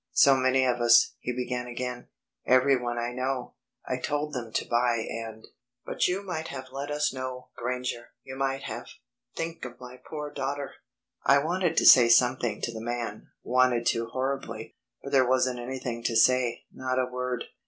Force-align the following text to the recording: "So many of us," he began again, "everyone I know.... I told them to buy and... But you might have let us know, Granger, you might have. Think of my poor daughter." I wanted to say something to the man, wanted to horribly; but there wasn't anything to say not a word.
"So 0.13 0.35
many 0.35 0.65
of 0.65 0.81
us," 0.81 1.13
he 1.19 1.31
began 1.31 1.67
again, 1.67 2.07
"everyone 2.47 2.97
I 2.97 3.11
know.... 3.11 3.53
I 3.87 3.97
told 3.97 4.33
them 4.33 4.51
to 4.53 4.65
buy 4.67 5.05
and... 5.07 5.45
But 5.85 6.07
you 6.07 6.23
might 6.23 6.47
have 6.47 6.71
let 6.71 6.89
us 6.89 7.13
know, 7.13 7.49
Granger, 7.55 8.09
you 8.23 8.35
might 8.35 8.63
have. 8.63 8.87
Think 9.35 9.63
of 9.63 9.79
my 9.79 9.97
poor 10.03 10.31
daughter." 10.33 10.71
I 11.23 11.37
wanted 11.37 11.77
to 11.77 11.85
say 11.85 12.09
something 12.09 12.61
to 12.61 12.73
the 12.73 12.81
man, 12.81 13.27
wanted 13.43 13.85
to 13.89 14.07
horribly; 14.07 14.75
but 15.03 15.11
there 15.11 15.27
wasn't 15.29 15.59
anything 15.59 16.01
to 16.05 16.15
say 16.15 16.63
not 16.73 16.97
a 16.97 17.05
word. 17.05 17.43